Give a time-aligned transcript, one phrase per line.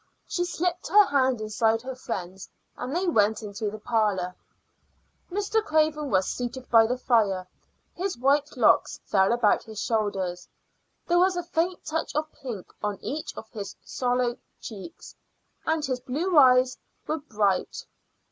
[0.25, 4.33] She slipped her hand inside her friend's, and they went into the parlor.
[5.31, 5.63] Mr.
[5.63, 7.47] Craven was seated by the fire.
[7.93, 10.49] His white locks fell about his shoulders;
[11.05, 15.15] there was a faint touch of pink on each of his sallow cheeks,
[15.67, 17.85] and his blue eyes were bright.